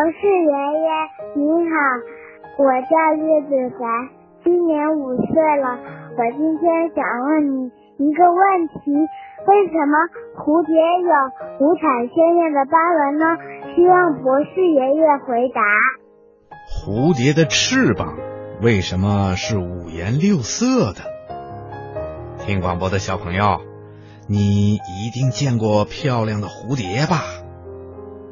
[0.00, 0.88] 博士爷爷
[1.36, 1.76] 你好，
[2.56, 4.08] 我叫叶子凡，
[4.42, 5.76] 今年五岁了。
[6.16, 8.92] 我今天想问你一个问题：
[9.46, 9.98] 为什么
[10.38, 10.72] 蝴蝶
[11.04, 11.12] 有
[11.60, 11.82] 五彩
[12.14, 13.26] 鲜艳的斑纹呢？
[13.76, 15.60] 希望博士爷爷回答。
[16.64, 18.16] 蝴蝶的翅膀
[18.62, 21.02] 为什么是五颜六色的？
[22.46, 23.60] 听广播的小朋友，
[24.30, 27.20] 你一定见过漂亮的蝴蝶吧？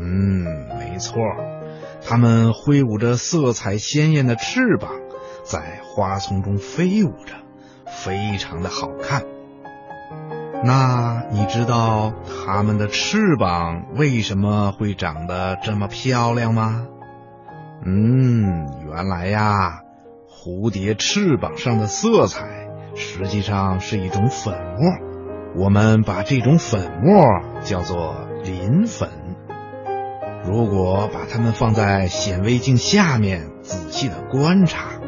[0.00, 0.44] 嗯，
[0.78, 1.20] 没错，
[2.02, 4.90] 它们挥舞着色彩鲜艳的翅膀，
[5.44, 7.34] 在花丛中飞舞着，
[7.86, 9.22] 非常的好看。
[10.64, 12.12] 那你知道
[12.46, 16.86] 它们的翅膀为什么会长得这么漂亮吗？
[17.84, 19.80] 嗯，原来呀，
[20.28, 27.24] 蝴蝶翅膀上的色彩实际上是一种粉末，我们把这种粉末
[27.62, 29.08] 叫做磷粉。
[30.44, 35.00] 如果把它们放在显微镜下面仔细的观察，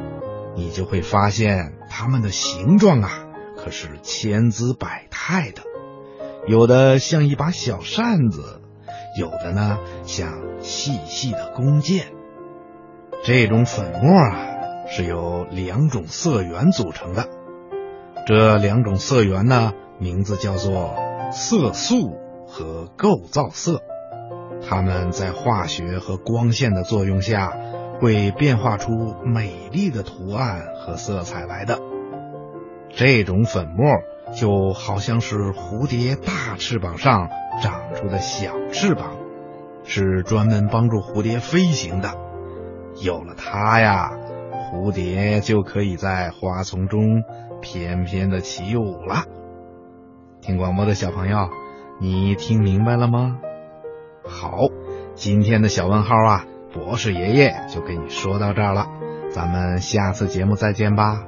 [0.54, 3.10] 你就会发现它们的形状啊，
[3.56, 5.62] 可是千姿百态的。
[6.46, 8.60] 有的像一把小扇子，
[9.18, 12.06] 有的呢像细细的弓箭。
[13.24, 17.28] 这种粉末啊，是由两种色源组成的。
[18.26, 20.94] 这两种色源呢，名字叫做
[21.30, 23.80] 色素和构造色。
[24.68, 27.52] 它们在化学和光线的作用下，
[28.00, 31.78] 会变化出美丽的图案和色彩来的。
[32.90, 33.86] 这种粉末
[34.34, 37.28] 就好像是蝴蝶大翅膀上
[37.60, 39.16] 长出的小翅膀，
[39.84, 42.14] 是专门帮助蝴蝶飞行的。
[43.02, 44.10] 有了它呀，
[44.70, 47.22] 蝴蝶就可以在花丛中
[47.60, 49.24] 翩翩的起舞了。
[50.40, 51.48] 听广播的小朋友，
[52.00, 53.38] 你听明白了吗？
[54.24, 54.68] 好，
[55.14, 58.86] 今天的小问号啊，博士爷爷就给你说到这儿了，
[59.30, 61.24] 咱们下次节目再见吧。